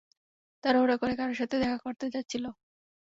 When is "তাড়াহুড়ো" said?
0.63-0.95